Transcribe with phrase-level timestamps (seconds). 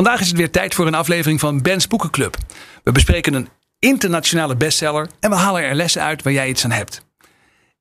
[0.00, 2.36] Vandaag is het weer tijd voor een aflevering van Ben's Boekenclub.
[2.84, 6.70] We bespreken een internationale bestseller en we halen er lessen uit waar jij iets aan
[6.70, 7.04] hebt.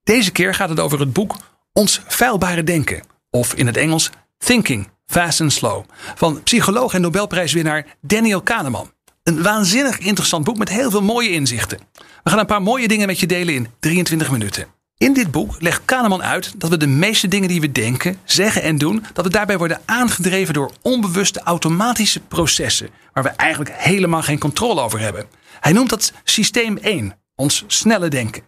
[0.03, 1.35] Deze keer gaat het over het boek
[1.73, 7.85] Ons Feilbare Denken, of in het Engels Thinking Fast and Slow, van psycholoog en Nobelprijswinnaar
[8.01, 8.91] Daniel Kahneman.
[9.23, 11.79] Een waanzinnig interessant boek met heel veel mooie inzichten.
[12.23, 14.78] We gaan een paar mooie dingen met je delen in 23 minuten.
[14.99, 18.61] In dit boek legt Kahneman uit dat we de meeste dingen die we denken, zeggen
[18.61, 24.21] en doen, dat we daarbij worden aangedreven door onbewuste automatische processen, waar we eigenlijk helemaal
[24.21, 25.25] geen controle over hebben.
[25.59, 28.43] Hij noemt dat systeem 1, ons snelle denken.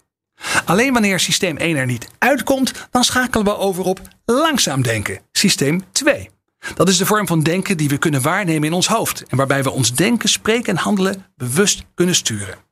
[0.66, 5.84] Alleen wanneer systeem 1 er niet uitkomt, dan schakelen we over op langzaam denken, systeem
[5.92, 6.30] 2.
[6.76, 9.64] Dat is de vorm van denken die we kunnen waarnemen in ons hoofd en waarbij
[9.64, 12.70] we ons denken, spreken en handelen bewust kunnen sturen.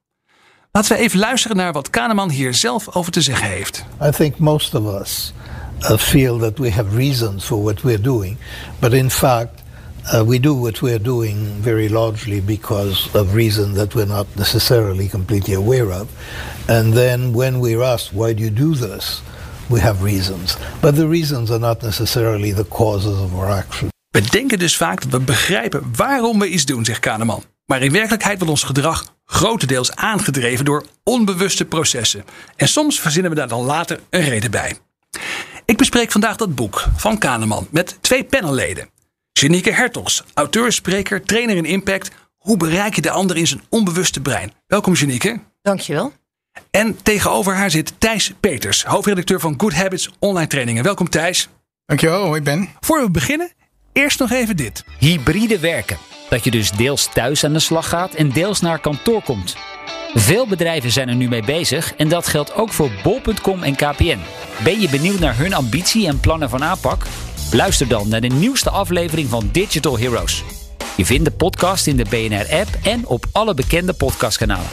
[0.72, 3.86] Laten we even luisteren naar wat Kahneman hier zelf over te zeggen heeft.
[4.04, 5.34] I think most of us
[5.82, 8.38] uh, feel that we have reasons for what we're doing,
[8.80, 9.62] but in fact,
[10.14, 15.08] uh, we do what we're doing very largely because of reasons that we're not necessarily
[15.08, 16.08] completely aware of.
[16.66, 19.22] And then when we're asked, why do you do this?
[19.68, 20.58] We have reasons.
[20.80, 23.88] But the reasons are not necessarily the causes of our action.
[24.12, 27.44] We denken dus vaak dat we begrijpen waarom we iets doen, zegt Kahneman.
[27.66, 32.26] Maar in werkelijkheid wordt ons gedrag grotendeels aangedreven door onbewuste processen.
[32.56, 34.78] En soms verzinnen we daar dan later een reden bij.
[35.66, 38.90] Ik bespreek vandaag dat boek van Kahneman met twee panelleden.
[39.32, 42.12] Janieke Hertogs, auteur, spreker, trainer in impact.
[42.38, 44.54] Hoe bereik je de ander in zijn onbewuste brein?
[44.68, 45.40] Welkom Janieke.
[45.62, 46.14] Dankjewel.
[46.72, 50.84] En tegenover haar zit Thijs Peters, hoofdredacteur van Good Habits Online Trainingen.
[50.84, 51.50] Welkom Thijs.
[51.86, 52.70] Dankjewel, hoi Ben.
[52.80, 53.52] Voor we beginnen,
[53.94, 54.84] eerst nog even dit.
[55.00, 55.98] Hybride werken.
[56.30, 59.56] Dat je dus deels thuis aan de slag gaat en deels naar kantoor komt.
[60.14, 64.20] Veel bedrijven zijn er nu mee bezig en dat geldt ook voor bol.com en KPN.
[64.64, 67.06] Ben je benieuwd naar hun ambitie en plannen van aanpak?
[67.52, 70.44] Luister dan naar de nieuwste aflevering van Digital Heroes.
[70.98, 74.70] Je vindt de podcast in de BNR-app en op alle bekende podcastkanalen.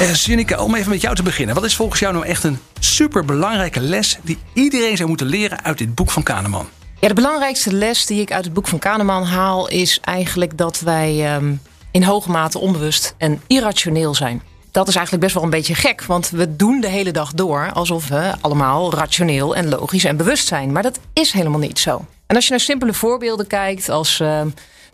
[0.00, 1.54] Uh, om even met jou te beginnen.
[1.54, 5.78] Wat is volgens jou nou echt een superbelangrijke les die iedereen zou moeten leren uit
[5.78, 6.66] dit boek van Kahneman?
[7.04, 10.80] Ja, de belangrijkste les die ik uit het boek van Kahneman haal is eigenlijk dat
[10.80, 11.60] wij um,
[11.90, 14.42] in hoge mate onbewust en irrationeel zijn.
[14.70, 17.70] Dat is eigenlijk best wel een beetje gek, want we doen de hele dag door
[17.72, 20.72] alsof we allemaal rationeel en logisch en bewust zijn.
[20.72, 22.04] Maar dat is helemaal niet zo.
[22.26, 24.40] En als je naar simpele voorbeelden kijkt, als uh,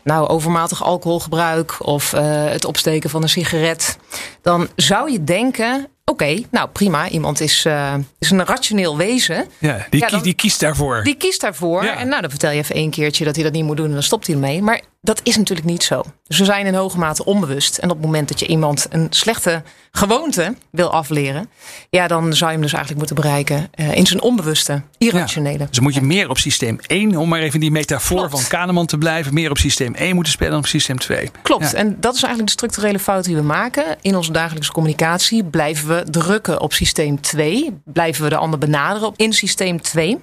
[0.04, 3.98] nou, overmatig alcoholgebruik of uh, het opsteken van een sigaret,
[4.42, 7.09] dan zou je denken: Oké, nou prima.
[7.09, 9.47] Iemand is, uh, is een rationeel wezen.
[9.59, 11.03] Ja, die, ja, dan, die kiest daarvoor.
[11.03, 11.84] Die kiest daarvoor.
[11.84, 11.97] Ja.
[11.97, 13.93] En nou, dan vertel je even één keertje dat hij dat niet moet doen en
[13.93, 14.62] dan stopt hij ermee.
[14.62, 16.02] Maar dat is natuurlijk niet zo.
[16.26, 17.78] Dus we zijn in hoge mate onbewust.
[17.78, 21.50] En op het moment dat je iemand een slechte gewoonte wil afleren,
[21.90, 25.58] ja, dan zou je hem dus eigenlijk moeten bereiken uh, in zijn onbewuste, irrationele.
[25.58, 28.32] Ja, dus moet je meer op systeem 1, om maar even die metafoor Klopt.
[28.32, 31.30] van Kahneman te blijven, meer op systeem 1 moeten spelen dan op systeem 2.
[31.42, 31.70] Klopt.
[31.70, 31.76] Ja.
[31.76, 33.84] En dat is eigenlijk de structurele fout die we maken.
[34.00, 39.08] In onze dagelijkse communicatie blijven we drukken op systeem 2, blijven we de ander benaderen
[39.08, 40.18] op in systeem 2.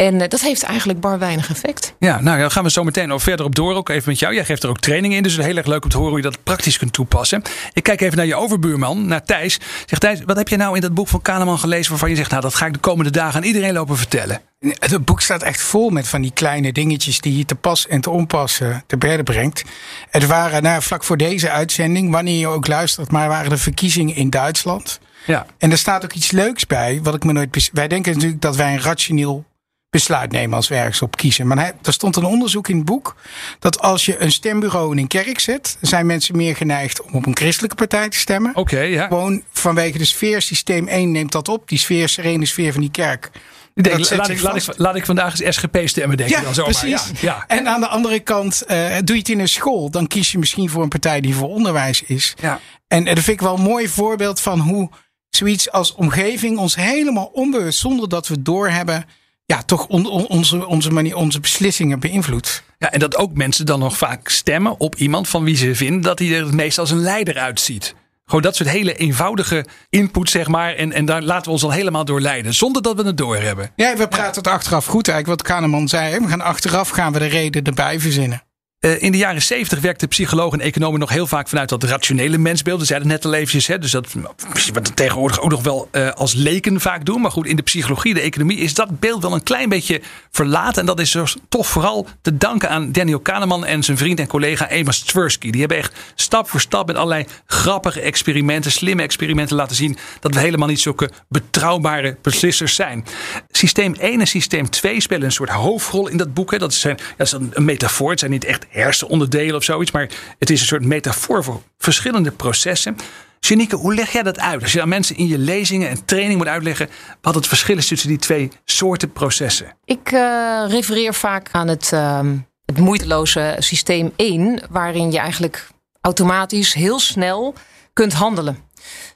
[0.00, 1.94] En uh, dat heeft eigenlijk bar weinig effect.
[1.98, 3.74] Ja, nou daar gaan we zo meteen nog verder op door.
[3.74, 4.34] Ook even met jou.
[4.34, 5.22] Jij geeft er ook training in.
[5.22, 7.42] Dus het is heel erg leuk om te horen hoe je dat praktisch kunt toepassen.
[7.72, 9.58] Ik kijk even naar je overbuurman, naar Thijs.
[9.86, 12.30] Zeg Thijs, wat heb je nou in dat boek van Kahneman gelezen waarvan je zegt,
[12.30, 14.40] nou dat ga ik de komende dagen aan iedereen lopen vertellen?
[14.58, 18.00] Het boek staat echt vol met van die kleine dingetjes die je te pas en
[18.00, 19.64] te onpas uh, te berden brengt.
[20.10, 24.14] Het waren nou, vlak voor deze uitzending, wanneer je ook luistert, maar waren de verkiezingen
[24.14, 25.00] in Duitsland.
[25.26, 25.46] Ja.
[25.58, 27.70] En er staat ook iets leuks bij, wat ik me nooit.
[27.72, 29.44] Wij denken natuurlijk dat wij een rationeel
[29.90, 31.46] besluit nemen als we ergens op kiezen.
[31.46, 33.16] Maar hij, er stond een onderzoek in het boek
[33.58, 37.26] dat als je een stembureau in een kerk zet, zijn mensen meer geneigd om op
[37.26, 38.50] een christelijke partij te stemmen.
[38.50, 39.06] Oké, okay, ja.
[39.06, 41.68] Gewoon vanwege de sfeer, systeem 1 neemt dat op.
[41.68, 43.30] Die sfeer, serene sfeer van die kerk.
[43.74, 46.54] Denk, laat, ik, laat, ik, laat, ik, vandaag eens SGP stemmen, denk ja, ik dan
[46.54, 46.72] zomaar.
[46.72, 47.20] Precies.
[47.20, 47.44] Ja, ja.
[47.46, 50.38] En aan de andere kant, uh, doe je het in een school, dan kies je
[50.38, 52.34] misschien voor een partij die voor onderwijs is.
[52.40, 52.60] Ja.
[52.88, 54.90] En uh, dat vind ik wel een mooi voorbeeld van hoe
[55.30, 59.04] zoiets als omgeving ons helemaal onbewust, zonder dat we het doorhebben,
[59.50, 62.62] ja, toch on, on, onze, onze, manier, onze beslissingen beïnvloedt.
[62.78, 66.00] Ja, en dat ook mensen dan nog vaak stemmen op iemand van wie ze vinden
[66.00, 67.94] dat hij er het meest als een leider uitziet.
[68.24, 70.74] Gewoon dat soort hele eenvoudige input, zeg maar.
[70.74, 73.70] En, en daar laten we ons al helemaal door leiden, zonder dat we het doorhebben.
[73.76, 76.18] Ja, we praten het achteraf goed eigenlijk, wat Kahneman zei.
[76.18, 78.42] We gaan achteraf gaan we de reden erbij verzinnen.
[78.80, 82.38] Uh, in de jaren 70 werkten psychologen en economen nog heel vaak vanuit dat rationele
[82.38, 82.80] mensbeeld.
[82.80, 86.10] We zeiden net al eventjes, hè, dus dat wat we tegenwoordig ook nog wel uh,
[86.10, 87.20] als leken vaak doen.
[87.20, 90.00] Maar goed, in de psychologie, de economie is dat beeld wel een klein beetje
[90.30, 90.80] verlaten.
[90.80, 94.26] En dat is dus toch vooral te danken aan Daniel Kahneman en zijn vriend en
[94.26, 95.50] collega Amos Tversky.
[95.50, 100.34] Die hebben echt stap voor stap met allerlei grappige experimenten, slimme experimenten laten zien dat
[100.34, 103.04] we helemaal niet zulke betrouwbare beslissers zijn.
[103.50, 106.50] Systeem 1 en systeem 2 spelen een soort hoofdrol in dat boek.
[106.50, 106.58] Hè.
[106.58, 108.10] Dat, zijn, dat is een metafoor.
[108.10, 109.90] Het zijn niet echt hersenonderdelen of zoiets.
[109.90, 110.08] Maar
[110.38, 112.96] het is een soort metafoor voor verschillende processen.
[113.40, 114.62] Janieke, hoe leg jij dat uit?
[114.62, 116.88] Als je aan mensen in je lezingen en training moet uitleggen
[117.20, 119.76] wat het verschil is tussen die twee soorten processen.
[119.84, 122.20] Ik uh, refereer vaak aan het, uh,
[122.64, 125.68] het moeiteloze systeem 1, waarin je eigenlijk
[126.00, 127.54] automatisch heel snel
[127.92, 128.58] kunt handelen.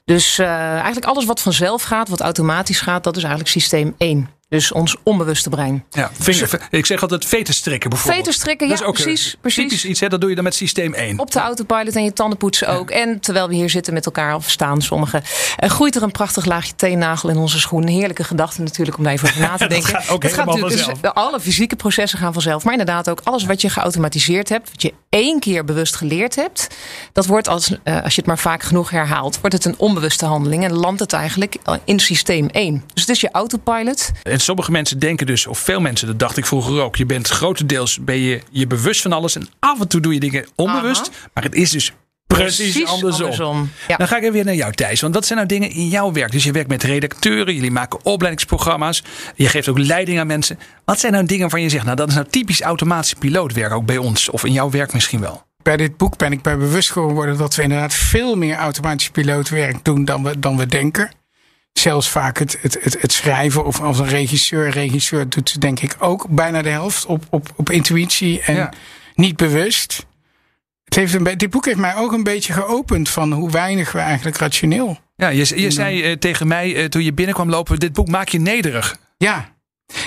[0.05, 4.29] Dus uh, eigenlijk alles wat vanzelf gaat, wat automatisch gaat, dat is eigenlijk systeem 1.
[4.49, 5.85] Dus ons onbewuste brein.
[5.89, 8.23] Ja, vinger, ik zeg altijd veterstrikken bijvoorbeeld.
[8.23, 9.63] Veterstrikken, ja, precies, precies.
[9.63, 11.19] Typisch iets, hè, dat doe je dan met systeem 1.
[11.19, 12.89] Op de autopilot en je tanden poetsen ook.
[12.89, 15.23] En terwijl we hier zitten met elkaar of staan sommigen,
[15.63, 17.87] uh, groeit er een prachtig laagje teennagel in onze schoen.
[17.87, 19.93] Heerlijke gedachte natuurlijk om daar even over na te denken.
[19.93, 22.63] dat gaat gaat natuurlijk, dus, alle fysieke processen gaan vanzelf.
[22.63, 26.67] Maar inderdaad ook alles wat je geautomatiseerd hebt, wat je één keer bewust geleerd hebt,
[27.13, 30.25] dat wordt als, uh, als je het maar vaak genoeg herhaalt, wordt het een onbewuste
[30.25, 32.83] handeling en landt het eigenlijk in systeem 1.
[32.93, 34.11] Dus het is je autopilot.
[34.35, 37.27] En sommige mensen denken dus, of veel mensen, dat dacht ik vroeger ook, je bent
[37.27, 41.09] grotendeels ben je, je bewust van alles en af en toe doe je dingen onbewust,
[41.09, 41.29] Aha.
[41.33, 41.93] maar het is dus
[42.27, 43.21] Precies, Precies andersom.
[43.21, 43.69] andersom.
[43.87, 43.97] Ja.
[43.97, 45.01] Dan ga ik even weer naar jou, Thijs.
[45.01, 46.31] Want wat zijn nou dingen in jouw werk?
[46.31, 49.03] Dus je werkt met redacteuren, jullie maken opleidingsprogramma's.
[49.35, 50.59] Je geeft ook leiding aan mensen.
[50.85, 53.85] Wat zijn nou dingen waarvan je zegt, nou dat is nou typisch automatisch pilootwerk ook
[53.85, 54.29] bij ons?
[54.29, 55.43] Of in jouw werk misschien wel?
[55.63, 59.83] Bij dit boek ben ik bij bewust geworden dat we inderdaad veel meer automatisch pilootwerk
[59.83, 61.11] doen dan we, dan we denken.
[61.79, 64.69] Zelfs vaak het, het, het, het schrijven of als een regisseur.
[64.69, 68.73] Regisseur doet denk ik ook bijna de helft op, op, op intuïtie en ja.
[69.15, 70.05] niet bewust.
[70.83, 73.99] Het heeft een dit boek heeft mij ook een beetje geopend van hoe weinig we
[73.99, 74.99] eigenlijk rationeel.
[75.15, 78.27] Ja, je, je zei uh, tegen mij uh, toen je binnenkwam lopen: dit boek maak
[78.27, 78.97] je nederig.
[79.17, 79.53] Ja.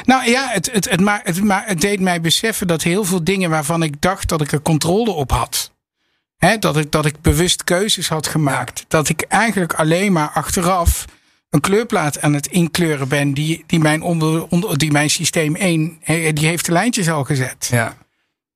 [0.05, 3.25] Nou ja, het, het, het, maar, het, maar het deed mij beseffen dat heel veel
[3.25, 5.73] dingen waarvan ik dacht dat ik er controle op had.
[6.37, 8.85] Hè, dat, ik, dat ik bewust keuzes had gemaakt.
[8.88, 11.05] Dat ik eigenlijk alleen maar achteraf
[11.50, 13.35] een kleurplaat aan het inkleuren ben.
[13.35, 15.99] Die, die, mijn, onder, onder, die mijn systeem 1,
[16.33, 17.69] die heeft de lijntjes al gezet.
[17.71, 17.97] Ja.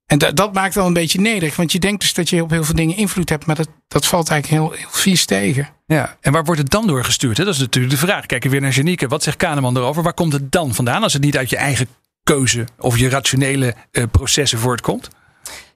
[0.06, 1.56] En dat, dat maakt wel een beetje nederig.
[1.56, 3.46] Want je denkt dus dat je op heel veel dingen invloed hebt.
[3.46, 5.68] Maar dat, dat valt eigenlijk heel, heel vies tegen.
[5.86, 7.36] Ja, en waar wordt het dan doorgestuurd?
[7.36, 7.44] Hè?
[7.44, 8.26] Dat is natuurlijk de vraag.
[8.26, 9.08] Kijk weer naar Janieke.
[9.08, 10.02] Wat zegt Kahneman erover?
[10.02, 11.02] Waar komt het dan vandaan?
[11.02, 11.88] Als het niet uit je eigen
[12.22, 15.08] keuze of je rationele uh, processen voortkomt?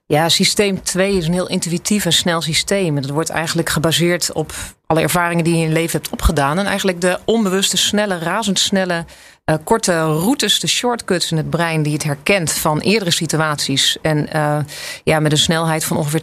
[0.05, 2.95] Ja, systeem 2 is een heel intuïtief en snel systeem.
[2.95, 4.53] En dat wordt eigenlijk gebaseerd op
[4.87, 6.59] alle ervaringen die je in je leven hebt opgedaan.
[6.59, 9.05] En eigenlijk de onbewuste, snelle, razendsnelle,
[9.45, 13.97] uh, korte routes, de shortcuts in het brein die het herkent van eerdere situaties.
[14.01, 14.59] En uh,
[15.03, 16.21] ja, met een snelheid van ongeveer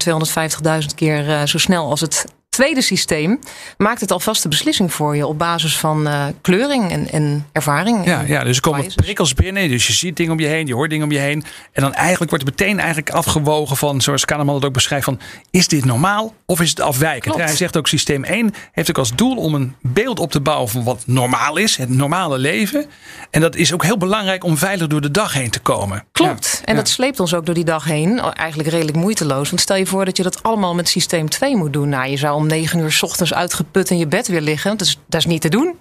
[0.82, 3.38] 250.000 keer uh, zo snel als het tweede systeem
[3.76, 8.04] maakt het alvast de beslissing voor je op basis van uh, kleuring en, en ervaring.
[8.04, 9.68] Ja, ja, dus er komen prikkels binnen.
[9.68, 11.44] Dus je ziet dingen om je heen, je hoort dingen om je heen.
[11.72, 15.20] En dan eigenlijk wordt er meteen eigenlijk afgewogen van, zoals Kahneman het ook beschrijft, van
[15.50, 17.34] is dit normaal of is het afwijkend?
[17.34, 20.68] Hij zegt ook systeem 1 heeft ook als doel om een beeld op te bouwen
[20.68, 22.86] van wat normaal is, het normale leven.
[23.30, 26.04] En dat is ook heel belangrijk om veilig door de dag heen te komen.
[26.12, 26.58] Klopt.
[26.60, 26.66] Ja.
[26.66, 28.20] En dat sleept ons ook door die dag heen.
[28.20, 29.48] Eigenlijk redelijk moeiteloos.
[29.48, 31.88] Want stel je voor dat je dat allemaal met systeem 2 moet doen.
[31.88, 34.76] Nou, je zou om negen uur s ochtends uitgeput in je bed weer liggen.
[34.76, 35.78] Is, dat is niet te doen.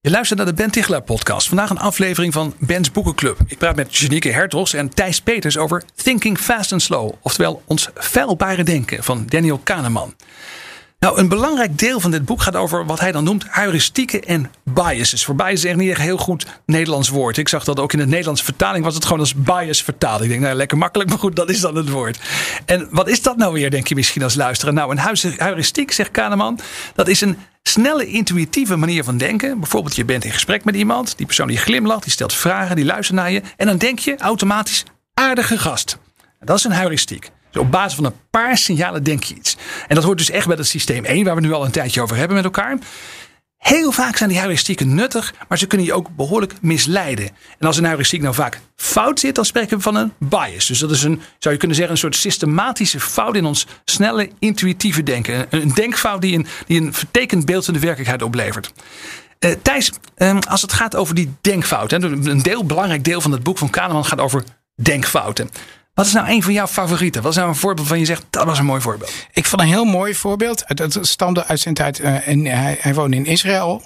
[0.00, 1.48] Je luistert naar de Ben Tichelaar podcast.
[1.48, 3.38] Vandaag een aflevering van Ben's Boekenclub.
[3.46, 7.12] Ik praat met Janieke Hertogs en Thijs Peters over Thinking Fast and Slow.
[7.22, 10.14] Oftewel ons feilbare denken van Daniel Kahneman.
[11.00, 14.50] Nou, een belangrijk deel van dit boek gaat over wat hij dan noemt heuristieken en
[14.64, 15.24] biases.
[15.24, 17.36] Voor bias is echt niet echt een heel goed Nederlands woord.
[17.36, 20.22] Ik zag dat ook in de Nederlandse vertaling was het gewoon als bias vertaald.
[20.22, 22.20] Ik denk, nou lekker makkelijk, maar goed, dat is dan het woord.
[22.64, 24.74] En wat is dat nou weer, denk je misschien als luisteraar?
[24.74, 26.58] Nou, een heuristiek, zegt Kahneman,
[26.94, 29.58] dat is een snelle, intuïtieve manier van denken.
[29.60, 32.84] Bijvoorbeeld, je bent in gesprek met iemand, die persoon die glimlacht, die stelt vragen, die
[32.84, 33.42] luistert naar je.
[33.56, 35.98] En dan denk je automatisch, aardige gast.
[36.40, 37.30] Dat is een heuristiek.
[37.50, 39.56] Dus op basis van een paar signalen denk je iets.
[39.88, 42.02] En dat hoort dus echt bij het systeem 1, waar we nu al een tijdje
[42.02, 42.78] over hebben met elkaar.
[43.60, 47.30] Heel vaak zijn die heuristieken nuttig, maar ze kunnen je ook behoorlijk misleiden.
[47.58, 50.66] En als een heuristiek nou vaak fout zit, dan spreken we van een bias.
[50.66, 54.30] Dus dat is een, zou je kunnen zeggen, een soort systematische fout in ons snelle,
[54.38, 55.46] intuïtieve denken.
[55.50, 58.72] Een denkfout die een, die een vertekend beeld van de werkelijkheid oplevert.
[59.40, 63.42] Uh, Thijs, um, als het gaat over die denkfouten, een deel, belangrijk deel van het
[63.42, 65.50] boek van Kahneman gaat over denkfouten.
[65.94, 67.22] Wat is nou een van jouw favorieten?
[67.22, 69.12] Wat is nou een voorbeeld van je zegt, dat was een mooi voorbeeld?
[69.32, 70.64] Ik vond een heel mooi voorbeeld.
[70.66, 72.00] Dat stamde uit zijn tijd.
[72.00, 73.82] Uh, in, hij, hij woonde in Israël.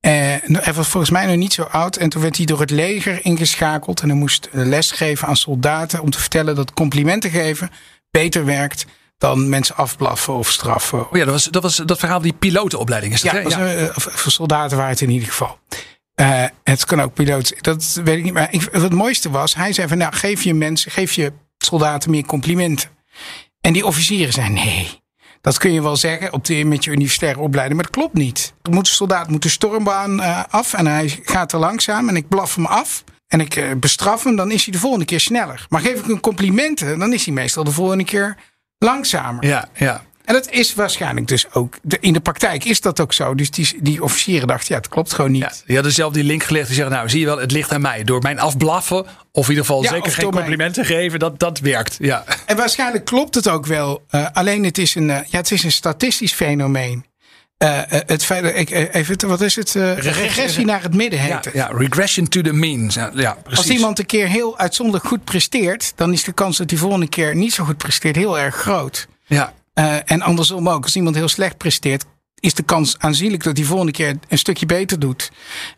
[0.00, 1.96] En hij was volgens mij nog niet zo oud.
[1.96, 4.00] En toen werd hij door het leger ingeschakeld.
[4.00, 7.70] En hij moest les geven aan soldaten om te vertellen dat complimenten geven
[8.10, 8.86] beter werkt
[9.18, 11.10] dan mensen afblaffen of straffen.
[11.10, 13.84] Oh ja, dat was dat, was dat verhaal die pilotenopleiding is dat, ja, was, uh,
[13.94, 15.58] voor soldaten waren het in ieder geval.
[16.20, 17.54] Uh, het kan ook piloot.
[17.60, 18.32] Dat weet ik niet.
[18.32, 22.10] Maar wat het mooiste was, hij zei van nou geef je mensen, geef je soldaten
[22.10, 22.88] meer complimenten.
[23.60, 24.98] En die officieren zeiden nee.
[25.40, 28.52] Dat kun je wel zeggen op de, met je universitaire opleiding, maar dat klopt niet.
[28.62, 32.16] Er moet, een soldaat moet de stormbaan uh, af en hij gaat te langzaam en
[32.16, 35.20] ik blaf hem af en ik uh, bestraf hem, dan is hij de volgende keer
[35.20, 35.66] sneller.
[35.68, 38.36] Maar geef ik hem complimenten, dan is hij meestal de volgende keer
[38.78, 39.46] langzamer.
[39.46, 40.02] Ja, ja.
[40.30, 41.78] En dat is waarschijnlijk dus ook.
[41.82, 43.34] De, in de praktijk is dat ook zo.
[43.34, 45.42] Dus die, die officieren dachten, ja, het klopt gewoon niet.
[45.42, 46.66] Ja, die hadden zelf die link gelegd.
[46.66, 48.04] Die zeggen, nou, zie je wel, het ligt aan mij.
[48.04, 51.96] Door mijn afblaffen, of in ieder geval Ja, zeker geen complimenten geven, dat, dat werkt.
[52.00, 52.24] Ja.
[52.46, 54.02] En waarschijnlijk klopt het ook wel.
[54.10, 57.04] Uh, alleen het is, een, uh, ja, het is een statistisch fenomeen.
[57.58, 59.72] Uh, het feit, ik, even, wat is het?
[59.96, 61.50] regressie naar het midden heet ja, het.
[61.52, 62.90] ja, regression to the mean.
[63.14, 63.36] Ja.
[63.54, 67.08] Als iemand een keer heel uitzonderlijk goed presteert, dan is de kans dat hij volgende
[67.08, 69.08] keer niet zo goed presteert heel erg groot.
[69.26, 70.84] Ja, Uh, en andersom ook.
[70.84, 72.04] Als iemand heel slecht presteert,
[72.40, 75.30] is de kans aanzienlijk dat hij volgende keer een stukje beter doet.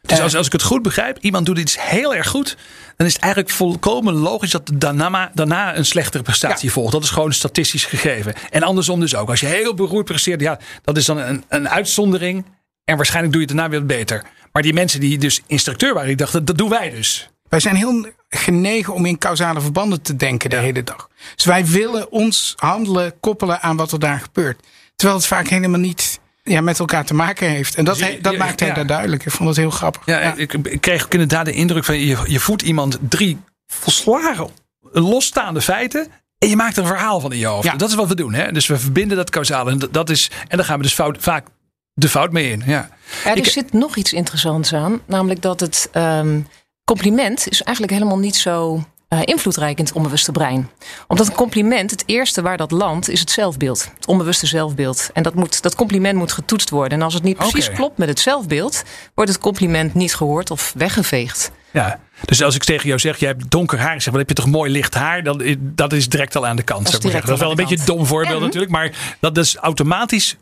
[0.02, 2.56] Dus als, als ik het goed begrijp, iemand doet iets heel erg goed.
[2.96, 6.74] Dan is het eigenlijk volkomen logisch dat daarna, daarna een slechtere prestatie Ja.
[6.74, 6.92] volgt.
[6.92, 8.34] Dat is gewoon statistisch gegeven.
[8.50, 9.28] En andersom dus ook.
[9.28, 12.44] Als je heel beroerd presteert, ja, dat is dan een, een uitzondering.
[12.84, 14.24] En waarschijnlijk doe je het daarna weer beter.
[14.52, 17.30] Maar die mensen die dus instructeur waren, die dachten, dat doen wij dus.
[17.48, 21.08] Wij zijn heel genegen om in causale verbanden te denken de hele dag.
[21.34, 24.60] Dus wij willen ons handelen koppelen aan wat er daar gebeurt.
[24.96, 27.74] Terwijl het vaak helemaal niet ja, met elkaar te maken heeft.
[27.74, 28.74] En dat, Dus je- dat je- maakt hij ja.
[28.74, 29.24] daar duidelijk.
[29.24, 30.02] Ik vond het heel grappig.
[30.06, 34.48] Ja, Ik, ik kreeg ook inderdaad de indruk van je, je voedt iemand drie volslagen
[34.92, 36.06] losstaande feiten.
[36.38, 37.64] En je maakt er een verhaal van in je hoofd.
[37.64, 37.74] Ja.
[37.76, 38.32] Dat is wat we doen.
[38.34, 38.52] Hè?
[38.52, 39.70] Dus we verbinden dat causale.
[39.70, 41.46] En dat- is, en daar gaan we dus fout, vaak
[41.94, 42.62] de fout mee in.
[42.66, 42.88] Ja.
[43.24, 45.00] Er Ik- zit nog iets interessants aan.
[45.06, 46.40] Namelijk dat het ehm,
[46.84, 50.70] compliment is eigenlijk helemaal niet zo eh, invloedrijk in het onbewuste brein.
[51.06, 53.90] Omdat een compliment, het eerste waar dat landt, is het zelfbeeld.
[53.94, 55.10] Het onbewuste zelfbeeld.
[55.12, 56.98] En dat, moet, dat compliment moet getoetst worden.
[56.98, 58.82] En als het niet precies klopt met het zelfbeeld,
[59.14, 61.50] wordt het compliment niet gehoord of weggeveegd.
[61.70, 62.00] Ja.
[62.24, 64.02] Dus als ik tegen jou zeg, je hebt donker haar.
[64.02, 65.22] Zeg, wat heb je toch mooi licht haar?
[65.22, 66.92] Dan, dat is direct al aan de kant.
[66.92, 68.72] Dat is maar dat wel een beetje een dom voorbeeld En- natuurlijk.
[68.72, 70.36] Maar dat is automatisch...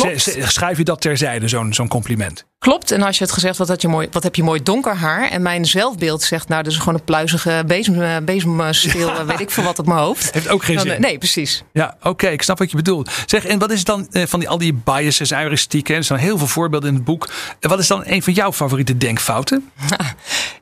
[0.00, 0.36] Klopt.
[0.46, 2.44] Schrijf je dat terzijde, zo'n zo'n compliment.
[2.58, 2.90] Klopt.
[2.90, 5.30] En als je het gezegd had je mooi, wat heb je mooi donker haar.
[5.30, 9.40] En mijn zelfbeeld zegt, nou, dat is gewoon een pluizige bezem, eh, bezemsteel, eh, weet
[9.40, 10.32] ik veel wat op mijn hoofd.
[10.32, 11.00] Heeft ook geen Dan, eh, zin.
[11.00, 11.62] nee, precies.
[11.72, 13.10] Ja, oké, ik snap wat je bedoelt.
[13.26, 15.94] Zeg, en wat is dan eh, van die, al die biases, heuristieken?
[15.96, 17.28] Er staan heel veel voorbeelden in het boek.
[17.60, 19.70] En wat is dan een van jouw favoriete denkfouten?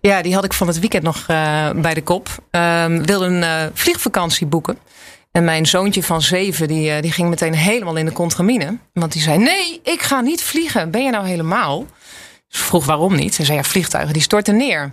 [0.00, 1.26] Ja, die had ik van het weekend nog
[1.76, 2.28] bij de kop.
[2.50, 4.78] Ehm wilde een vliegvakantie boeken.
[5.32, 8.76] En mijn zoontje van zeven, die, eh, die ging meteen helemaal in de contramine.
[8.92, 10.90] Want die zei, nee, ik ga niet vliegen.
[10.90, 11.78] Ben je nou helemaal?
[12.48, 13.36] Dus ik vroeg waarom niet.
[13.36, 14.92] Hij zei, ja, vliegtuigen die storten neer.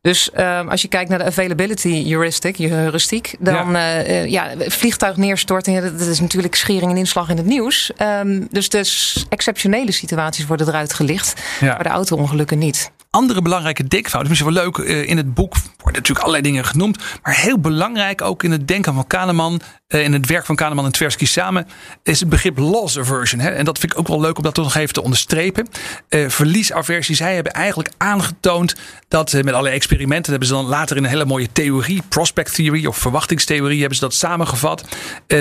[0.00, 4.00] Dus ehm, als je kijkt naar de availability heuristic, heuristiek, dan ja.
[4.22, 7.90] ja, vliegtuig neerstorten, ja, dat is natuurlijk schering en inslag in het nieuws.
[7.96, 11.66] Ehm, dus de exceptionele situaties worden eruit gelicht, Ja.
[11.74, 12.90] maar de auto-ongelukken niet.
[13.16, 16.98] Andere belangrijke denkfouten, misschien wel leuk eh, in het boek, worden natuurlijk allerlei dingen genoemd.
[17.22, 20.84] Maar heel belangrijk ook in het denken van Kahneman, eh, in het werk van Kahneman
[20.84, 21.66] en Tversky samen,
[22.02, 23.40] is het begrip loss aversion.
[23.40, 25.68] En dat vind ik ook wel leuk om dat toch nog even te onderstrepen.
[26.08, 27.14] Eh, verliesaversie.
[27.14, 28.74] Zij hebben eigenlijk aangetoond
[29.08, 32.86] dat met allerlei experimenten hebben ze dan later in een hele mooie theorie, prospect theory
[32.86, 34.84] of verwachtingstheorie, hebben ze dat samengevat.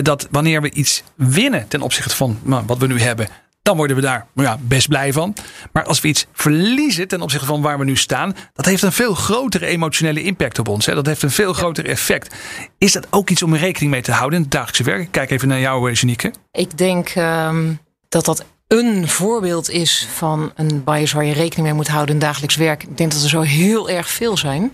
[0.02, 3.28] dat wanneer we iets winnen ten opzichte van nou, wat we nu hebben,
[3.66, 5.34] dan worden we daar nou ja, best blij van.
[5.72, 8.92] Maar als we iets verliezen ten opzichte van waar we nu staan, dat heeft een
[8.92, 10.86] veel grotere emotionele impact op ons.
[10.86, 10.94] Hè?
[10.94, 12.36] Dat heeft een veel groter effect.
[12.78, 15.02] Is dat ook iets om rekening mee te houden in het dagelijkse werk?
[15.02, 16.34] Ik Kijk even naar jou, eh, Janieke.
[16.52, 17.74] Ik denk ehm,
[18.10, 22.22] dat dat een voorbeeld is van een bias waar je rekening mee moet houden in
[22.22, 22.84] dagelijks werk.
[22.84, 24.74] Ik denk dat er zo heel erg veel zijn.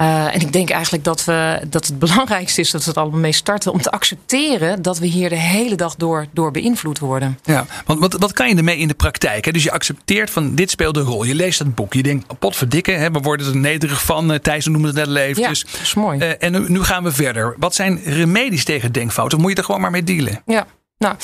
[0.00, 3.20] Uh, en ik denk eigenlijk dat, we, dat het belangrijkste is dat we het allemaal
[3.20, 3.72] mee starten.
[3.72, 7.38] Om te accepteren dat we hier de hele dag door, door beïnvloed worden.
[7.42, 9.44] Ja, want wat, wat kan je ermee in de praktijk?
[9.44, 9.52] Hè?
[9.52, 11.24] Dus je accepteert van dit speelt een rol.
[11.24, 11.94] Je leest dat boek.
[11.94, 14.32] Je denkt, potverdikke, hè, we worden er nederig van.
[14.32, 15.60] Uh, Thijs noemde het net al eventjes.
[15.60, 16.18] Ja, dat is mooi.
[16.18, 17.56] Uh, en nu, nu gaan we verder.
[17.58, 19.36] Wat zijn remedies tegen denkfouten?
[19.36, 20.42] Of moet je er gewoon maar mee dealen?
[20.46, 20.66] Ja,
[21.02, 21.16] nou,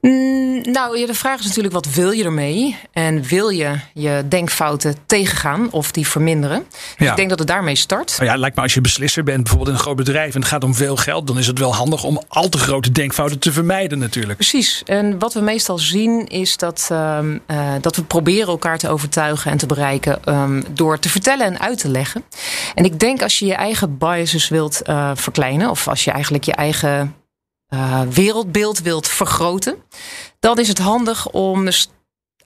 [0.00, 2.76] mm, nou de vraag is natuurlijk wat wil je ermee?
[2.92, 6.64] En wil je je denkfouten tegengaan of die verminderen?
[6.70, 7.10] Dus Ja.
[7.10, 8.14] ik denk dat het daarmee start.
[8.18, 10.48] Nou ja, lijkt me als je beslisser bent, bijvoorbeeld in een groot bedrijf en het
[10.50, 13.52] gaat om veel geld, dan is het wel handig om al te grote denkfouten te
[13.52, 14.38] vermijden natuurlijk.
[14.38, 14.82] Precies.
[14.86, 19.50] En wat we meestal zien is dat, um, uh, dat we proberen elkaar te overtuigen
[19.50, 22.24] en te bereiken um, door te vertellen en uit te leggen.
[22.74, 26.44] En ik denk als je je eigen biases wilt uh, verkleinen of als je eigenlijk
[26.44, 27.14] je eigen
[27.74, 29.76] uh, wereldbeeld wilt vergroten,
[30.40, 31.68] dan is het handig om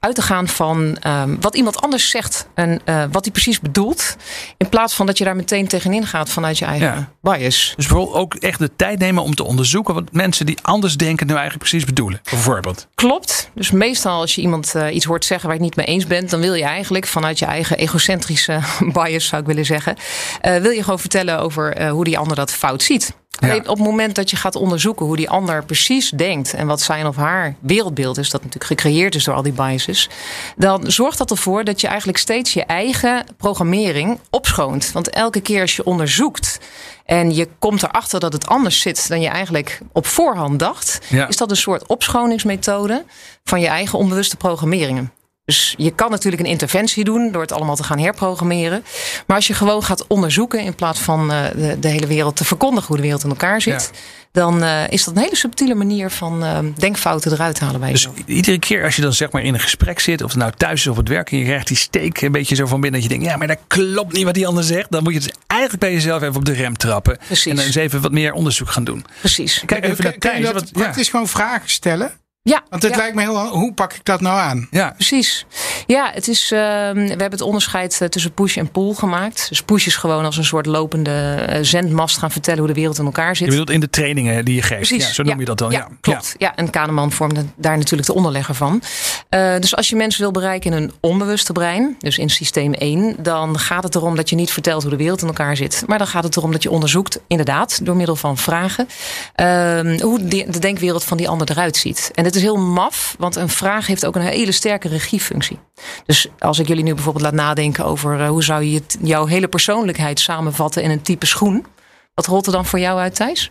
[0.00, 4.16] uit te gaan van ehm, wat iemand anders zegt en eh, wat hij precies bedoelt.
[4.56, 7.10] In plaats van dat je daar meteen tegenin gaat vanuit je eigen Ja.
[7.20, 7.72] bias.
[7.76, 11.26] Dus bijvoorbeeld ook echt de tijd nemen om te onderzoeken wat mensen die anders denken
[11.26, 12.20] nou eigenlijk precies bedoelen.
[12.30, 12.86] Bijvoorbeeld.
[12.94, 13.50] Klopt.
[13.54, 16.06] Dus meestal als je iemand eh, iets hoort zeggen waar je het niet mee eens
[16.06, 18.60] bent, dan wil je eigenlijk vanuit je eigen egocentrische
[18.92, 19.96] bias, zou ik willen zeggen,
[20.40, 23.14] eh, wil je gewoon vertellen over eh, hoe die ander dat fout ziet.
[23.38, 23.56] Ja.
[23.56, 27.06] Op het moment dat je gaat onderzoeken hoe die ander precies denkt en wat zijn
[27.06, 30.08] of haar wereldbeeld is, dat natuurlijk gecreëerd is door al die biases,
[30.56, 34.92] dan zorgt dat ervoor dat je eigenlijk steeds je eigen programmering opschoont.
[34.92, 36.58] Want elke keer als je onderzoekt
[37.04, 41.28] en je komt erachter dat het anders zit dan je eigenlijk op voorhand dacht, Ja.
[41.28, 43.04] is dat een soort opschoningsmethode
[43.44, 45.12] van je eigen onbewuste programmeringen.
[45.46, 48.84] Dus je kan natuurlijk een interventie doen door het allemaal te gaan herprogrammeren.
[49.26, 52.44] Maar als je gewoon gaat onderzoeken in plaats van eh, de, de hele wereld te
[52.44, 53.90] verkondigen hoe de wereld in elkaar zit,
[54.32, 58.02] dan eh, is dat een hele subtiele manier van eh, denkfouten eruit halen bij Dus
[58.02, 58.26] jezelf.
[58.26, 60.80] iedere keer als je dan zeg maar in een gesprek zit, of het nou thuis
[60.80, 63.00] is of op het werk, en je krijgt die steek een beetje zo van binnen
[63.00, 64.90] dat je denkt, ja, maar dat klopt niet wat die ander zegt.
[64.90, 67.18] Dan moet je dus eigenlijk bij jezelf even op de rem trappen.
[67.26, 67.46] Precies.
[67.46, 69.04] En dan eens even wat meer onderzoek gaan doen.
[69.20, 69.62] Precies.
[69.66, 70.52] Kijk even naar Kun- kun je Thijs.
[70.52, 70.80] dat wat- ja.
[70.82, 72.12] praktisch gewoon vragen stellen?
[72.48, 72.98] Ja, Want het ja.
[72.98, 73.46] lijkt me heel...
[73.46, 74.68] Hoe pak ik dat nou aan?
[74.70, 75.46] Ja, Precies.
[75.86, 79.46] Ja, het is, ehm, we hebben het onderscheid eh, tussen push en pull gemaakt.
[79.48, 82.98] Dus push is gewoon als een soort lopende eh, zendmast gaan vertellen hoe de wereld
[82.98, 83.48] in elkaar je zit.
[83.48, 84.88] bedoelt in de trainingen die je geeft.
[84.88, 85.06] Precies.
[85.06, 85.70] Ja, zo noem je dat dan.
[85.70, 86.34] Ja, klopt.
[86.38, 86.54] Ja.
[86.54, 88.82] en Kahneman vormde daar natuurlijk de onderlegger van.
[89.28, 93.16] Eh, dus als je mensen wil bereiken in een onbewuste brein, dus in systeem 1,
[93.18, 95.82] dan gaat het erom dat je niet vertelt hoe de wereld in elkaar zit.
[95.86, 98.88] Maar dan gaat het erom dat je onderzoekt, inderdaad, door middel van vragen,
[99.34, 102.10] ehm, hoe de, de denkwereld van die ander eruit ziet.
[102.14, 105.58] En het is heel maf, want een vraag heeft ook een hele sterke regiefunctie.
[106.06, 109.48] Dus als ik jullie nu bijvoorbeeld laat nadenken over eh, hoe zou je jouw hele
[109.48, 111.66] persoonlijkheid samenvatten in een type schoen.
[112.14, 113.50] Wat rolt er dan voor jou uit, Thijs?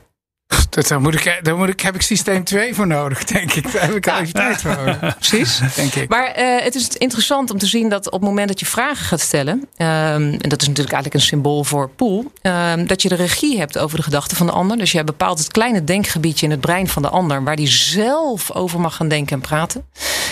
[0.75, 3.73] Dat, daar moet ik, daar moet ik, heb ik systeem 2 voor nodig, denk ik.
[3.73, 5.17] Daar heb ik al even tijd voor nodig.
[5.17, 5.61] Precies.
[5.75, 6.09] Denk ik.
[6.09, 9.05] Maar eh, het is interessant om te zien dat op het moment dat je vragen
[9.05, 9.89] gaat stellen, ehm,
[10.21, 13.77] en dat is natuurlijk eigenlijk een symbool voor pool, ehm, dat je de regie hebt
[13.77, 14.77] over de gedachten van de ander.
[14.77, 18.51] Dus jij bepaalt het kleine denkgebiedje in het brein van de ander, waar die zelf
[18.51, 19.85] over mag gaan denken en praten.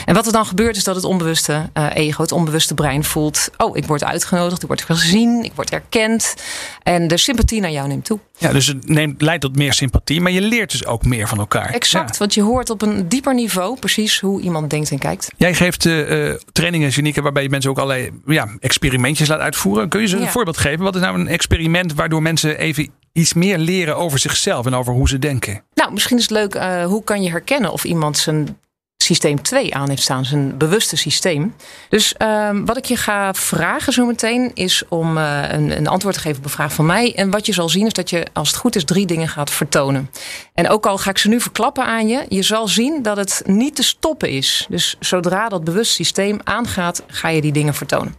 [0.05, 3.49] En wat er dan gebeurt, is dat het onbewuste eh, ego, het onbewuste brein voelt:
[3.57, 6.35] oh, ik word uitgenodigd, ik word gezien, ik word erkend.
[6.83, 8.19] En de sympathie naar jou neemt toe.
[8.37, 11.37] Ja, dus het neemt, leidt tot meer sympathie, maar je leert dus ook meer van
[11.39, 11.69] elkaar.
[11.69, 12.17] Exact, Ja.
[12.17, 15.31] want je hoort op een dieper niveau precies hoe iemand denkt en kijkt.
[15.37, 19.89] Jij geeft eh, trainingen, Janieke, waarbij je mensen ook allerlei ja, experimentjes laat uitvoeren.
[19.89, 20.83] Kun je ze een voorbeeld geven?
[20.83, 24.93] Wat is nou een experiment waardoor mensen even iets meer leren over zichzelf en over
[24.93, 25.63] hoe ze denken?
[25.73, 26.53] Nou, misschien is het leuk,
[26.85, 28.57] hoe kan je herkennen of iemand zijn
[29.03, 31.55] systeem 2 aan heeft staan, zijn bewuste systeem.
[31.89, 36.21] Dus ehm, wat ik je ga vragen zometeen is om eh, een, een antwoord te
[36.21, 37.15] geven op een vraag van mij.
[37.15, 39.49] En wat je zal zien is dat je, als het goed is, drie dingen gaat
[39.49, 40.09] vertonen.
[40.53, 43.41] En ook al ga ik ze nu verklappen aan je, je zal zien dat het
[43.45, 44.65] niet te stoppen is.
[44.69, 48.15] Dus zodra dat bewuste systeem aangaat, ga je die dingen vertonen.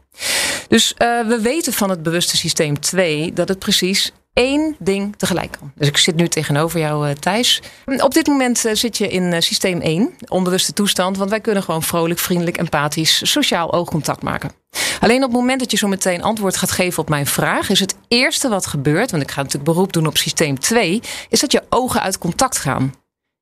[0.68, 5.56] Dus eh, we weten van het bewuste systeem 2 dat het precies één ding tegelijk
[5.58, 5.72] kan.
[5.74, 7.62] Dus ik zit nu tegenover jou, eh, Thijs.
[7.96, 11.62] Op dit moment eh, zit je in eh, systeem 1, onbewuste toestand, want wij kunnen
[11.62, 14.52] gewoon vrolijk, vriendelijk, empathisch, sociaal oogcontact maken.
[15.00, 17.80] Alleen op het moment dat je zo meteen antwoord gaat geven op mijn vraag, is
[17.80, 21.52] het eerste wat gebeurt, want ik ga natuurlijk beroep doen op systeem 2, is dat
[21.52, 22.94] je ogen uit contact gaan.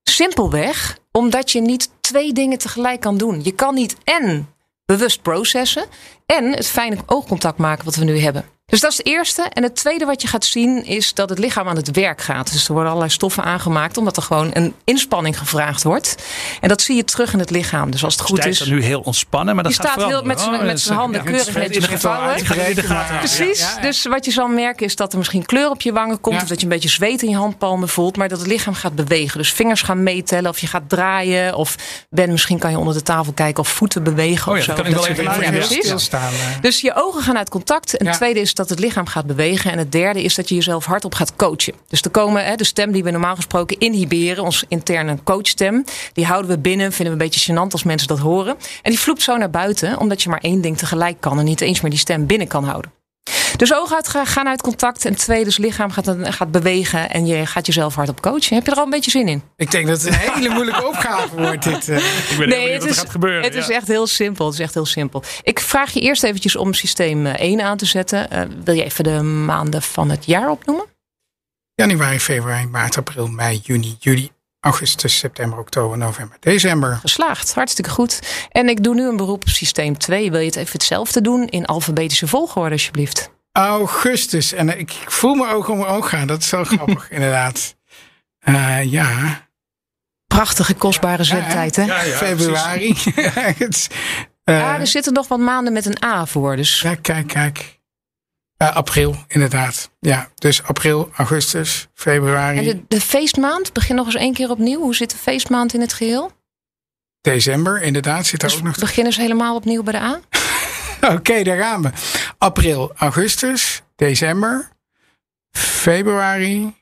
[0.03, 3.41] Simpelweg omdat je niet twee dingen tegelijk kan doen.
[3.43, 4.49] Je kan niet en
[4.85, 5.85] bewust processen
[6.27, 8.45] en het fijne oogcontact maken wat we nu hebben.
[8.73, 9.43] Dus dat is het eerste.
[9.43, 12.53] En het tweede wat je gaat zien is dat het lichaam aan het werk gaat.
[12.53, 16.17] Dus er worden allerlei stoffen aangemaakt omdat er gewoon een inspanning gevraagd wordt.
[16.61, 17.91] En dat zie je terug in het lichaam.
[17.91, 18.57] Dus als het goed is.
[18.57, 21.55] staat nu heel ontspannen, maar dat gaat staat heel met zijn- Oh, handen ja, keurig
[21.55, 22.45] netjes gevouwen.
[23.19, 23.61] Precies.
[23.61, 23.83] Ja, ja.
[23.83, 26.37] Dus wat je zal merken is dat er misschien kleur op je wangen komt.
[26.37, 26.43] Ja.
[26.43, 28.17] Of dat je een beetje zweet in je handpalmen voelt.
[28.17, 29.39] Maar dat het lichaam gaat bewegen.
[29.39, 30.51] Dus vingers gaan meetellen.
[30.51, 31.55] Of je gaat draaien.
[31.55, 31.77] Of
[32.11, 33.63] Ben, misschien kan je onder de tafel kijken.
[33.63, 34.53] Of voeten bewegen.
[34.53, 34.83] Oh ja, of dat zo.
[34.83, 35.07] kan ik wel
[35.41, 36.33] even stilstaan.
[36.61, 37.97] Dus je ogen gaan uit contact.
[37.97, 39.73] En tweede is dat het lichaam gaat bewegen.
[39.73, 41.75] En het derde is dat je jezelf hardop gaat coachen.
[41.89, 46.27] Dus er komen hè, de stem die we normaal gesproken inhiberen, ons interne coachstem, die
[46.27, 46.93] houden we binnen.
[46.93, 48.57] Vinden we een beetje gênant als mensen dat horen.
[48.83, 51.61] En die vloept zo naar buiten, omdat je maar één ding tegelijk kan en niet
[51.61, 53.02] eens meer die stem binnen kan houden.
[53.57, 55.05] Dus ogen uit, gaan uit contact.
[55.05, 57.11] En tweede, dus lichaam gaat, gaat bewegen.
[57.11, 58.57] En je gaat jezelf hardop coachen.
[58.57, 59.43] Heb je er al een beetje zin in?
[59.57, 61.65] Ik denk dat het een hele moeilijke opgave wordt.
[61.65, 61.97] Dit, eh.
[61.97, 63.43] Ik ben heel benieuwd wat er gaat gebeuren.
[63.43, 63.61] het ja.
[63.61, 64.45] is echt heel simpel.
[64.45, 65.23] Het is echt heel simpel.
[65.43, 68.31] Ik vraag je eerst eventjes om systeem eh, 1 aan te zetten.
[68.31, 70.85] Eh, wil je even de maanden van het jaar opnoemen?
[71.75, 76.99] Januari, februari, maart, april, mei, juni, juli, augustus, september, oktober, november, december.
[77.01, 78.21] Geslaagd, hartstikke goed.
[78.51, 80.31] En ik doe nu een beroep op systeem 2.
[80.31, 83.32] Wil je het even hetzelfde doen in alfabetische volgorde alsjeblieft?
[83.53, 84.53] Augustus.
[84.53, 86.27] En ik, ik voel mijn ogen om mijn oog gaan.
[86.27, 87.77] Dat is wel grappig, inderdaad.
[88.39, 89.41] Eh, ja.
[90.27, 91.83] Prachtige, kostbare zendtijd, hè?
[91.85, 92.95] Ja, ja, Februari.
[93.59, 93.89] Het
[94.45, 96.57] Eh, ja, er zitten nog wat maanden met een A voor.
[96.57, 97.81] Dus ja, kijk, kijk.
[98.57, 99.91] Eh, april, inderdaad.
[100.01, 104.81] Ja, dus april, augustus, februari, en de, de feestmaand, begin nog eens één keer opnieuw.
[104.81, 106.31] Hoe zit de feestmaand in het geheel?
[107.21, 108.77] december, inderdaad, zit er Dus ook nog.
[108.79, 110.21] beginnen ze helemaal opnieuw bij de A?
[111.17, 111.91] Oké, daar gaan we.
[112.39, 114.69] April, augustus, december,
[115.51, 116.75] februari.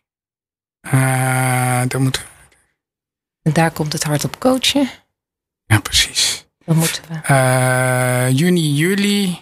[0.80, 2.22] Eh dan moeten
[3.42, 4.90] En daar komt het hard op coachen.
[5.66, 6.46] Ja, precies.
[6.64, 7.14] Dan moeten we.
[7.22, 9.38] Eh, juni, juli.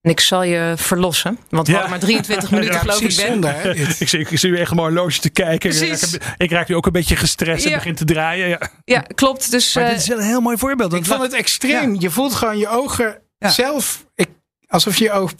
[0.00, 1.38] En ik zal je verlossen.
[1.48, 1.78] Want we Ja.
[1.80, 3.02] hadden maar 23 minuten, Ja, geloof ik.
[3.02, 3.32] precies, Ben.
[3.32, 3.70] zonde, hè.
[3.98, 5.70] Ik zie, ik zie u echt gewoon horloge te kijken.
[5.70, 6.12] Ik Precies.
[6.16, 8.48] raak, ik raak nu ook een beetje gestrest en begin te draaien.
[8.48, 8.60] Ja.
[8.84, 9.50] Ja, klopt.
[9.50, 10.92] Dus Maar eh, dit is wel een heel mooi voorbeeld.
[10.92, 11.96] Ik vond het extreem.
[12.00, 13.50] Je voelt gewoon je ogen Ja.
[13.50, 14.04] zelf.
[14.14, 14.28] Ik,
[14.68, 15.32] alsof je je oog.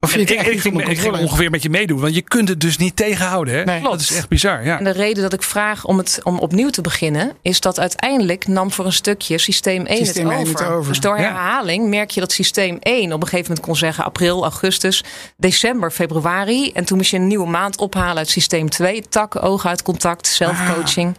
[0.00, 1.30] Of je het ik, echt ik, niet ging, onder ik ging controle hebt.
[1.30, 2.00] ongeveer met je meedoen.
[2.00, 3.54] Want je kunt het dus niet tegenhouden.
[3.54, 3.64] Hè?
[3.64, 3.82] Nee.
[3.82, 4.64] Dat is echt bizar.
[4.64, 4.78] Ja.
[4.78, 8.46] En de reden dat ik vraag om, het, om opnieuw te beginnen, is dat uiteindelijk
[8.46, 10.58] nam voor een stukje systeem 1 Systeem het, 1 over.
[10.64, 10.88] het over.
[10.92, 11.22] Dus door Ja.
[11.22, 15.04] herhaling merk je dat systeem 1 op een gegeven moment kon zeggen april, augustus,
[15.36, 16.72] december, februari.
[16.72, 19.02] En toen moest je een nieuwe maand ophalen uit systeem 2.
[19.08, 21.16] Tak, oog uit contact, zelfcoaching.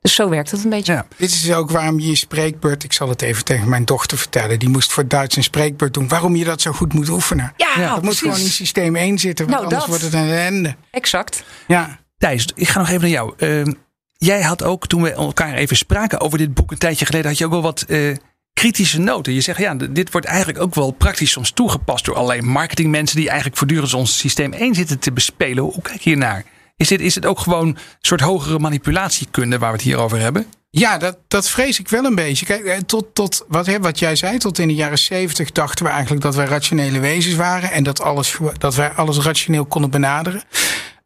[0.00, 0.92] Dus zo werkt het een beetje.
[0.92, 1.06] Ja.
[1.16, 2.84] Dit is ook waarom je je spreekbeurt.
[2.84, 4.58] Ik zal het even tegen mijn dochter vertellen.
[4.58, 6.08] Die moest voor Duits een spreekbeurt doen.
[6.08, 7.52] Waarom je dat zo goed moet oefenen.
[7.56, 9.46] Ja, dat moet gewoon in systeem 1 zitten.
[9.46, 10.00] Want Nou, anders dat.
[10.00, 10.74] wordt het een ellende.
[10.90, 11.44] Exact.
[11.66, 11.98] Ja.
[12.18, 13.32] Thijs, ik ga nog even naar jou.
[13.36, 13.72] Ehm,
[14.16, 17.38] jij had ook, toen we elkaar even spraken over dit boek een tijdje geleden, had
[17.38, 18.16] je ook wel wat eh,
[18.52, 19.32] kritische noten.
[19.32, 23.26] Je zegt, ja, dit wordt eigenlijk ook wel praktisch soms toegepast door allerlei marketingmensen die
[23.28, 25.64] eigenlijk voortdurend ons systeem 1 zitten te bespelen.
[25.64, 26.44] Hoe kijk je hier naar?
[26.78, 30.18] Is, dit, is het ook gewoon een soort hogere manipulatiekunde waar we het hier over
[30.18, 30.46] hebben?
[30.70, 32.46] Ja, dat, dat vrees ik wel een beetje.
[32.46, 35.84] Kijk, eh, tot, tot wat, hè, wat jij zei, tot in de jaren zeventig dachten
[35.84, 37.70] we eigenlijk dat wij rationele wezens waren.
[37.70, 40.42] En dat, alles, dat wij alles rationeel konden benaderen.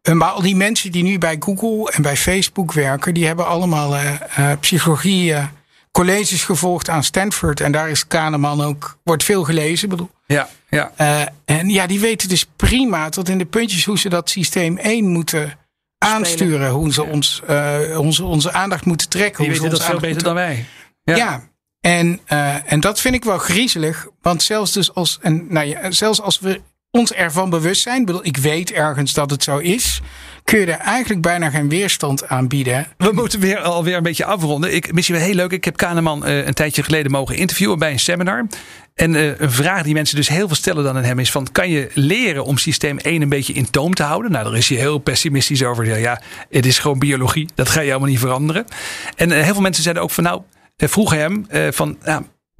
[0.02, 3.46] Eh, Maar al die mensen die nu bij Google en bij Facebook werken, die hebben
[3.46, 5.34] allemaal eh, psychologie
[5.92, 7.60] colleges gevolgd aan Stanford.
[7.60, 9.88] En daar is Kahneman ook, wordt veel gelezen.
[9.88, 10.92] Bedoel, Ja, ja.
[11.44, 15.06] en ja, die weten dus prima tot in de puntjes hoe ze dat systeem 1
[15.06, 15.60] moeten
[16.02, 16.70] aansturen.
[16.70, 19.44] Hoe ze ons, eh, onze, onze aandacht moeten trekken.
[19.44, 20.64] Je hoe dat veel beter dan wij.
[21.04, 21.50] ja.
[21.80, 24.06] En, eh, en dat vind ik wel griezelig.
[24.20, 26.60] Want zelfs, dus als, en, nou ja, zelfs als we
[26.90, 28.00] ons ervan bewust zijn.
[28.00, 30.00] ik bedoel, Ik weet ergens dat het zo is.
[30.44, 32.86] Kun je er eigenlijk bijna geen weerstand aan bieden.
[32.96, 34.74] We moeten weer alweer een beetje afronden.
[34.74, 35.52] Ik, misschien wel heel leuk.
[35.52, 38.46] Ik heb Kahneman eh, een tijdje geleden mogen interviewen bij een seminar.
[38.94, 41.48] En eh, een vraag die mensen dus heel veel stellen dan aan hem is van...
[41.52, 44.30] kan je leren om systeem 1 een beetje in toom te houden?
[44.30, 45.98] Nou, daar is hij heel pessimistisch over.
[45.98, 47.48] Ja, het is gewoon biologie.
[47.54, 48.64] Dat ga je helemaal niet veranderen.
[49.16, 50.24] En eh, heel veel mensen zeiden ook van...
[50.24, 50.42] nou,
[50.76, 51.98] vroegen hem van...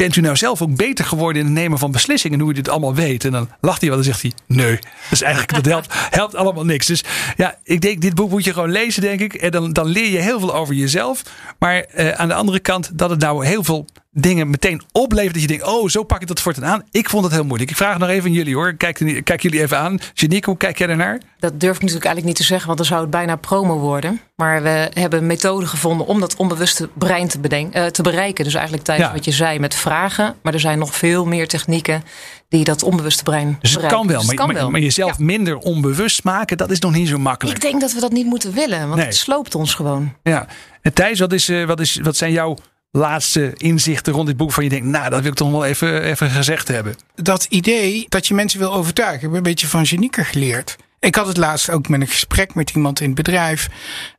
[0.03, 2.39] Bent u nou zelf ook beter geworden in het nemen van beslissingen?
[2.39, 3.25] En hoe u dit allemaal weet?
[3.25, 4.79] En dan lacht hij wel en zegt hij: Nee.
[5.11, 6.87] Dus eigenlijk, dat helpt, helpt allemaal niks.
[6.87, 7.05] Dus
[7.37, 9.35] ja, ik denk, dit boek moet je gewoon lezen, denk ik.
[9.35, 11.23] En dan, dan leer je heel veel over jezelf.
[11.59, 15.33] Maar eh, aan de andere kant, dat het nou heel veel dingen meteen oplevert.
[15.33, 16.83] Dat je denkt: Oh, zo pak ik dat voortaan aan.
[16.91, 17.71] Ik vond het heel moeilijk.
[17.71, 18.75] Ik vraag nog even aan jullie hoor.
[18.75, 19.99] Kijk, kijk jullie even aan.
[20.15, 21.21] Janique, hoe kijk jij ernaar?
[21.39, 24.21] Dat durf ik natuurlijk eigenlijk niet te zeggen, want dan zou het bijna promo worden.
[24.37, 28.45] Maar we hebben een methode gevonden om dat onbewuste brein te, bedenken, eh, te bereiken.
[28.45, 29.15] Dus eigenlijk tijdens Ja.
[29.15, 30.35] wat je zei met vragen.
[30.43, 32.03] Maar er zijn nog veel meer technieken
[32.49, 33.99] die dat onbewuste brein Dus het bereiken.
[33.99, 34.19] kan wel.
[34.21, 34.71] Dus het maar, kan wel.
[34.71, 37.57] maar jezelf minder onbewust maken, dat is nog niet zo makkelijk.
[37.57, 39.05] Ik denk dat we dat niet moeten willen, want Nee.
[39.05, 40.13] het sloopt ons gewoon.
[40.23, 40.47] Ja.
[40.83, 42.57] En Thijs, wat, is, eh, wat, is, wat zijn jouw
[42.93, 44.53] laatste inzichten rond dit boek?
[44.53, 46.95] Van je denkt, nou, dat wil ik toch wel even, even gezegd hebben.
[47.15, 49.17] dat idee dat je mensen wil overtuigen.
[49.17, 50.77] Ik heb een beetje van Janieke geleerd.
[51.01, 53.69] Ik had het laatst ook met een gesprek met iemand in het bedrijf.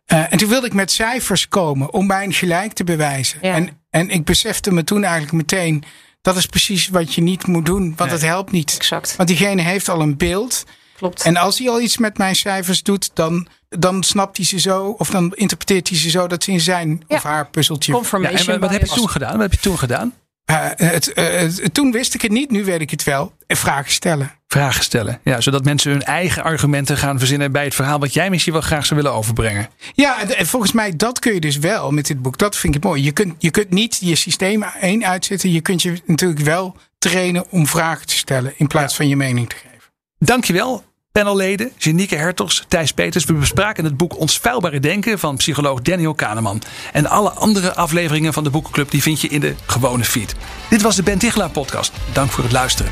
[0.06, 3.40] Eh, en toen wilde ik met cijfers komen om mijn gelijk te bewijzen.
[3.42, 3.54] Ja.
[3.56, 5.84] En, en ik besefte me toen eigenlijk meteen...
[6.22, 8.10] dat is precies wat je niet moet doen, want Nee.
[8.10, 8.76] het helpt niet.
[8.76, 9.16] Exact.
[9.16, 10.64] Want diegene heeft al een beeld.
[11.04, 11.24] Klopt.
[11.24, 13.10] En als hij al iets met mijn cijfers doet...
[13.14, 16.28] dan, dan snapt hij ze zo, of dan interpreteert hij ze zo...
[16.28, 17.16] dat ze in zijn Ja.
[17.16, 19.32] of haar puzzeltje Ja, Confirmation en wat heb je toen gedaan?
[19.32, 20.14] Wat heb je toen gedaan?
[20.46, 23.34] Eh, het, eh, toen wist ik het niet, nu weet ik het wel.
[23.48, 24.32] En vragen stellen.
[24.48, 25.20] Vragen stellen.
[25.24, 28.62] Ja, zodat mensen hun eigen argumenten gaan verzinnen bij het verhaal wat jij misschien wel
[28.62, 29.70] graag zou willen overbrengen.
[29.94, 32.38] Ja, en- en volgens mij dat kun je dus wel met dit boek.
[32.38, 33.04] Dat vind ik mooi.
[33.04, 35.52] Je kunt, je kunt niet je systeem één uitzetten.
[35.52, 39.50] Je kunt je natuurlijk wel trainen om vragen te stellen in plaats van je mening
[39.50, 39.72] te geven.
[40.18, 40.84] Dankjewel,
[41.20, 43.26] panelleden, Janieke Hertogs, Thijs Peters.
[43.26, 46.62] We bespraken het boek Ons Vuilbare Denken van psycholoog Daniel Kahneman.
[46.94, 50.36] En alle andere afleveringen van de Boekenclub die vind je in de gewone feed.
[50.70, 51.92] Dit was de Ben Tichelaar podcast.
[52.14, 52.92] Dank voor het luisteren.